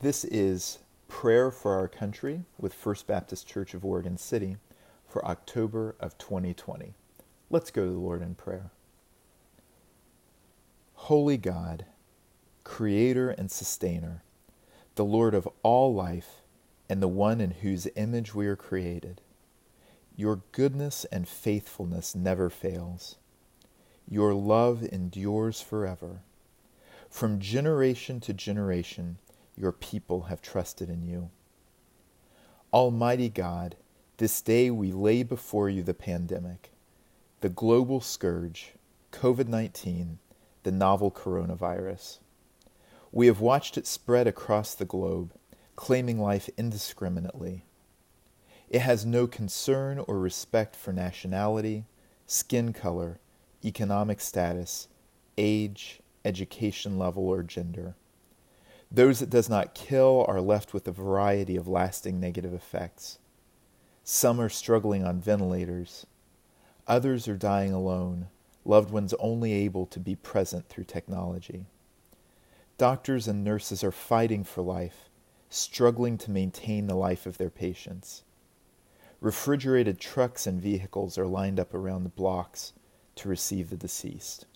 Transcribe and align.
This 0.00 0.24
is 0.24 0.78
Prayer 1.08 1.50
for 1.50 1.74
Our 1.74 1.88
Country 1.88 2.44
with 2.56 2.72
First 2.72 3.08
Baptist 3.08 3.48
Church 3.48 3.74
of 3.74 3.84
Oregon 3.84 4.16
City 4.16 4.56
for 5.08 5.26
October 5.26 5.96
of 5.98 6.16
2020. 6.18 6.94
Let's 7.50 7.72
go 7.72 7.84
to 7.84 7.90
the 7.90 7.98
Lord 7.98 8.22
in 8.22 8.36
prayer. 8.36 8.70
Holy 10.94 11.36
God, 11.36 11.84
Creator 12.62 13.30
and 13.30 13.50
Sustainer, 13.50 14.22
the 14.94 15.04
Lord 15.04 15.34
of 15.34 15.48
all 15.64 15.92
life, 15.92 16.42
and 16.88 17.02
the 17.02 17.08
one 17.08 17.40
in 17.40 17.50
whose 17.50 17.88
image 17.96 18.32
we 18.32 18.46
are 18.46 18.54
created, 18.54 19.20
your 20.14 20.42
goodness 20.52 21.06
and 21.06 21.26
faithfulness 21.26 22.14
never 22.14 22.48
fails. 22.48 23.16
Your 24.08 24.32
love 24.32 24.84
endures 24.84 25.60
forever. 25.60 26.20
From 27.10 27.40
generation 27.40 28.20
to 28.20 28.32
generation, 28.32 29.18
your 29.58 29.72
people 29.72 30.22
have 30.22 30.40
trusted 30.40 30.88
in 30.88 31.02
you. 31.02 31.30
Almighty 32.72 33.28
God, 33.28 33.76
this 34.18 34.40
day 34.40 34.70
we 34.70 34.92
lay 34.92 35.22
before 35.22 35.68
you 35.68 35.82
the 35.82 35.94
pandemic, 35.94 36.70
the 37.40 37.48
global 37.48 38.00
scourge, 38.00 38.74
COVID 39.12 39.48
19, 39.48 40.18
the 40.62 40.72
novel 40.72 41.10
coronavirus. 41.10 42.18
We 43.10 43.26
have 43.26 43.40
watched 43.40 43.78
it 43.78 43.86
spread 43.86 44.26
across 44.26 44.74
the 44.74 44.84
globe, 44.84 45.32
claiming 45.76 46.20
life 46.20 46.50
indiscriminately. 46.56 47.64
It 48.68 48.80
has 48.80 49.06
no 49.06 49.26
concern 49.26 49.98
or 49.98 50.18
respect 50.18 50.76
for 50.76 50.92
nationality, 50.92 51.86
skin 52.26 52.72
color, 52.72 53.18
economic 53.64 54.20
status, 54.20 54.88
age, 55.38 56.00
education 56.24 56.98
level, 56.98 57.26
or 57.26 57.42
gender. 57.42 57.94
Those 58.90 59.20
it 59.20 59.30
does 59.30 59.48
not 59.48 59.74
kill 59.74 60.24
are 60.28 60.40
left 60.40 60.72
with 60.72 60.88
a 60.88 60.92
variety 60.92 61.56
of 61.56 61.68
lasting 61.68 62.18
negative 62.18 62.54
effects. 62.54 63.18
Some 64.02 64.40
are 64.40 64.48
struggling 64.48 65.04
on 65.04 65.20
ventilators. 65.20 66.06
Others 66.86 67.28
are 67.28 67.36
dying 67.36 67.72
alone, 67.72 68.28
loved 68.64 68.90
ones 68.90 69.12
only 69.18 69.52
able 69.52 69.84
to 69.86 70.00
be 70.00 70.16
present 70.16 70.68
through 70.68 70.84
technology. 70.84 71.66
Doctors 72.78 73.28
and 73.28 73.44
nurses 73.44 73.84
are 73.84 73.92
fighting 73.92 74.42
for 74.44 74.62
life, 74.62 75.10
struggling 75.50 76.16
to 76.18 76.30
maintain 76.30 76.86
the 76.86 76.94
life 76.94 77.26
of 77.26 77.36
their 77.36 77.50
patients. 77.50 78.22
Refrigerated 79.20 79.98
trucks 79.98 80.46
and 80.46 80.62
vehicles 80.62 81.18
are 81.18 81.26
lined 81.26 81.60
up 81.60 81.74
around 81.74 82.04
the 82.04 82.08
blocks 82.08 82.72
to 83.16 83.28
receive 83.28 83.68
the 83.68 83.76
deceased. 83.76 84.46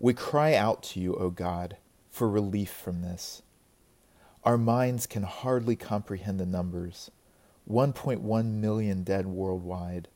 We 0.00 0.14
cry 0.14 0.54
out 0.54 0.82
to 0.84 1.00
you, 1.00 1.14
O 1.14 1.30
God, 1.30 1.76
for 2.12 2.28
relief 2.28 2.70
from 2.70 3.00
this. 3.00 3.42
Our 4.44 4.58
minds 4.58 5.06
can 5.06 5.22
hardly 5.22 5.74
comprehend 5.74 6.38
the 6.38 6.46
numbers 6.46 7.10
1.1 7.68 8.54
million 8.54 9.02
dead 9.02 9.26
worldwide, 9.26 10.08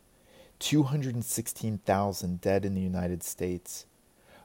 216,000 0.58 2.41
dead 2.41 2.64
in 2.64 2.75
the 2.75 2.80
United 2.80 3.22
States, 3.22 3.86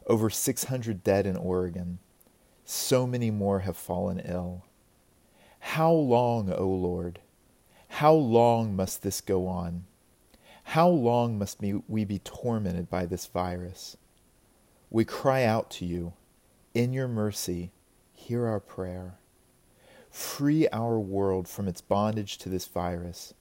over 0.08 0.30
600 0.30 1.04
dead 1.04 1.26
in 1.28 1.36
Oregon. 1.36 2.00
So 2.64 3.06
many 3.06 3.32
more 3.32 3.60
have 3.60 3.76
fallen 3.76 4.20
ill. 4.20 4.64
How 5.60 5.92
long, 5.92 6.54
O 6.54 6.68
Lord? 6.68 7.20
How 7.88 8.14
long 8.14 8.76
must 8.76 9.04
this 9.04 9.20
go 9.20 9.48
on? 9.48 9.86
How 10.64 10.88
long 10.88 11.38
must 11.38 11.60
we 11.88 12.06
be 12.06 12.20
tormented 12.20 12.90
by 12.90 13.06
this 13.06 13.26
virus? 13.26 13.98
We 14.90 15.04
cry 15.06 15.44
out 15.44 15.70
to 15.72 15.86
you. 15.86 16.14
In 16.74 16.94
your 16.94 17.10
mercy, 17.10 17.72
hear 18.14 18.46
our 18.48 18.62
prayer. 18.62 19.16
Free 20.10 20.70
our 20.70 20.98
world 20.98 21.50
from 21.50 21.68
its 21.68 21.82
bondage 21.82 22.38
to 22.38 22.48
this 22.48 22.66
virus. 22.66 23.34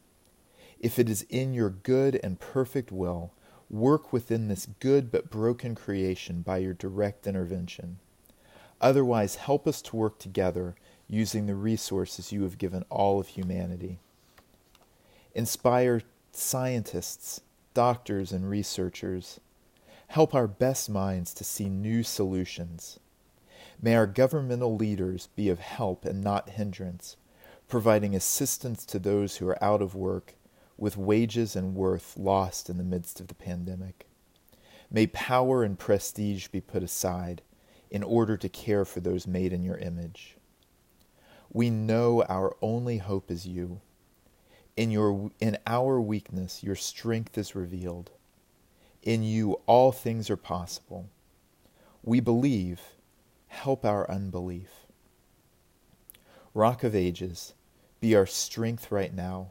If 0.80 0.98
it 0.98 1.08
is 1.08 1.22
in 1.28 1.54
your 1.54 1.70
good 1.70 2.18
and 2.24 2.40
perfect 2.40 2.90
will, 2.90 3.32
work 3.68 4.12
within 4.12 4.48
this 4.48 4.66
good 4.80 5.12
but 5.12 5.30
broken 5.30 5.76
creation 5.76 6.42
by 6.42 6.58
your 6.58 6.74
direct 6.74 7.24
intervention. 7.24 8.00
Otherwise, 8.80 9.36
help 9.36 9.68
us 9.68 9.80
to 9.82 9.96
work 9.96 10.18
together 10.18 10.74
using 11.06 11.46
the 11.46 11.54
resources 11.54 12.32
you 12.32 12.42
have 12.42 12.58
given 12.58 12.84
all 12.90 13.20
of 13.20 13.28
humanity. 13.28 14.00
Inspire 15.36 16.02
scientists, 16.32 17.42
doctors, 17.74 18.32
and 18.32 18.50
researchers. 18.50 19.38
Help 20.08 20.34
our 20.34 20.48
best 20.48 20.90
minds 20.90 21.32
to 21.34 21.44
see 21.44 21.68
new 21.68 22.02
solutions. 22.02 22.98
May 23.82 23.94
our 23.94 24.06
governmental 24.06 24.76
leaders 24.76 25.28
be 25.34 25.48
of 25.48 25.58
help 25.58 26.04
and 26.04 26.22
not 26.22 26.50
hindrance, 26.50 27.16
providing 27.68 28.14
assistance 28.14 28.84
to 28.86 28.98
those 28.98 29.36
who 29.36 29.48
are 29.48 29.62
out 29.62 29.80
of 29.80 29.94
work 29.94 30.34
with 30.76 30.96
wages 30.96 31.56
and 31.56 31.74
worth 31.74 32.16
lost 32.16 32.68
in 32.68 32.76
the 32.76 32.84
midst 32.84 33.20
of 33.20 33.28
the 33.28 33.34
pandemic. 33.34 34.06
May 34.90 35.06
power 35.06 35.62
and 35.62 35.78
prestige 35.78 36.48
be 36.48 36.60
put 36.60 36.82
aside 36.82 37.42
in 37.90 38.02
order 38.02 38.36
to 38.36 38.48
care 38.48 38.84
for 38.84 39.00
those 39.00 39.26
made 39.26 39.52
in 39.52 39.62
your 39.62 39.78
image. 39.78 40.36
We 41.52 41.70
know 41.70 42.22
our 42.24 42.56
only 42.60 42.98
hope 42.98 43.30
is 43.30 43.46
you 43.46 43.80
in, 44.80 44.90
your, 44.90 45.30
in 45.40 45.58
our 45.66 46.00
weakness, 46.00 46.62
your 46.62 46.74
strength 46.74 47.36
is 47.36 47.54
revealed. 47.54 48.10
In 49.02 49.22
you, 49.22 49.60
all 49.66 49.92
things 49.92 50.30
are 50.30 50.38
possible. 50.38 51.10
We 52.02 52.20
believe, 52.20 52.80
help 53.50 53.84
our 53.84 54.10
unbelief. 54.10 54.86
Rock 56.54 56.82
of 56.82 56.94
Ages, 56.94 57.52
be 58.00 58.14
our 58.14 58.24
strength 58.24 58.90
right 58.90 59.12
now. 59.12 59.50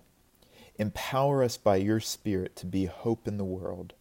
Empower 0.77 1.43
us 1.43 1.57
by 1.57 1.75
your 1.75 1.99
Spirit 1.99 2.55
to 2.55 2.65
be 2.65 2.85
hope 2.85 3.27
in 3.27 3.38
the 3.38 3.43
world. 3.43 3.93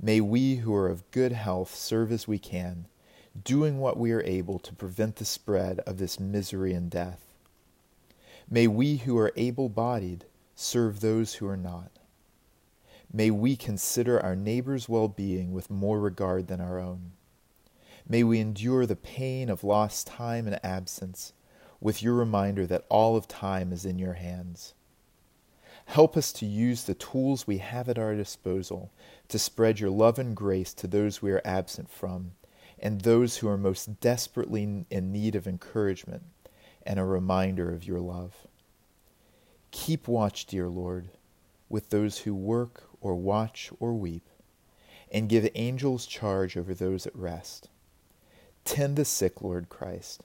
May 0.00 0.20
we 0.20 0.56
who 0.56 0.74
are 0.74 0.88
of 0.88 1.08
good 1.10 1.32
health 1.32 1.74
serve 1.74 2.10
as 2.10 2.26
we 2.26 2.38
can, 2.38 2.86
doing 3.44 3.78
what 3.78 3.98
we 3.98 4.12
are 4.12 4.22
able 4.22 4.58
to 4.58 4.74
prevent 4.74 5.16
the 5.16 5.24
spread 5.24 5.78
of 5.80 5.98
this 5.98 6.18
misery 6.18 6.72
and 6.72 6.90
death. 6.90 7.20
May 8.50 8.66
we 8.66 8.96
who 8.96 9.16
are 9.18 9.32
able 9.36 9.68
bodied 9.68 10.24
serve 10.56 11.00
those 11.00 11.34
who 11.34 11.46
are 11.46 11.56
not. 11.56 11.90
May 13.12 13.30
we 13.30 13.56
consider 13.56 14.18
our 14.18 14.34
neighbor's 14.34 14.88
well 14.88 15.08
being 15.08 15.52
with 15.52 15.70
more 15.70 16.00
regard 16.00 16.48
than 16.48 16.62
our 16.62 16.80
own. 16.80 17.12
May 18.12 18.24
we 18.24 18.40
endure 18.40 18.84
the 18.84 18.94
pain 18.94 19.48
of 19.48 19.64
lost 19.64 20.06
time 20.06 20.46
and 20.46 20.62
absence 20.62 21.32
with 21.80 22.02
your 22.02 22.12
reminder 22.12 22.66
that 22.66 22.84
all 22.90 23.16
of 23.16 23.26
time 23.26 23.72
is 23.72 23.86
in 23.86 23.98
your 23.98 24.12
hands. 24.12 24.74
Help 25.86 26.14
us 26.14 26.30
to 26.34 26.44
use 26.44 26.84
the 26.84 26.92
tools 26.92 27.46
we 27.46 27.56
have 27.56 27.88
at 27.88 27.98
our 27.98 28.14
disposal 28.14 28.90
to 29.28 29.38
spread 29.38 29.80
your 29.80 29.88
love 29.88 30.18
and 30.18 30.36
grace 30.36 30.74
to 30.74 30.86
those 30.86 31.22
we 31.22 31.32
are 31.32 31.40
absent 31.42 31.88
from 31.88 32.32
and 32.78 33.00
those 33.00 33.38
who 33.38 33.48
are 33.48 33.56
most 33.56 33.98
desperately 33.98 34.84
in 34.90 35.10
need 35.10 35.34
of 35.34 35.46
encouragement 35.46 36.24
and 36.84 37.00
a 37.00 37.06
reminder 37.06 37.72
of 37.72 37.86
your 37.86 38.00
love. 38.00 38.46
Keep 39.70 40.06
watch, 40.06 40.44
dear 40.44 40.68
Lord, 40.68 41.08
with 41.70 41.88
those 41.88 42.18
who 42.18 42.34
work 42.34 42.82
or 43.00 43.14
watch 43.14 43.70
or 43.80 43.94
weep, 43.94 44.28
and 45.10 45.30
give 45.30 45.48
angels 45.54 46.04
charge 46.04 46.58
over 46.58 46.74
those 46.74 47.06
at 47.06 47.16
rest. 47.16 47.70
Tend 48.64 48.96
the 48.96 49.04
sick, 49.04 49.42
Lord 49.42 49.68
Christ. 49.68 50.22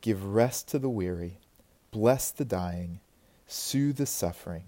Give 0.00 0.24
rest 0.24 0.68
to 0.68 0.78
the 0.78 0.88
weary. 0.88 1.38
Bless 1.90 2.30
the 2.30 2.44
dying. 2.44 3.00
Soothe 3.46 3.96
the 3.96 4.06
suffering. 4.06 4.64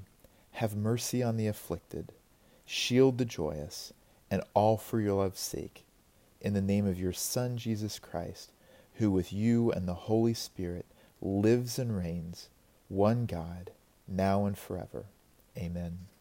Have 0.53 0.77
mercy 0.77 1.23
on 1.23 1.37
the 1.37 1.47
afflicted. 1.47 2.13
Shield 2.67 3.19
the 3.19 3.25
joyous, 3.25 3.93
and 4.31 4.43
all 4.55 4.77
for 4.77 5.01
your 5.01 5.15
love's 5.15 5.41
sake. 5.41 5.85
In 6.41 6.55
the 6.55 6.61
name 6.61 6.87
of 6.87 6.99
your 6.99 7.13
Son, 7.13 7.57
Jesus 7.57 7.99
Christ, 7.99 8.53
who 8.95 9.11
with 9.11 9.33
you 9.33 9.71
and 9.73 9.87
the 9.87 9.95
Holy 9.95 10.35
Spirit 10.35 10.87
lives 11.21 11.79
and 11.79 11.97
reigns, 11.97 12.49
one 12.89 13.27
God 13.27 13.71
now 14.09 14.45
and 14.45 14.57
forever. 14.59 15.07
Amen. 15.57 16.12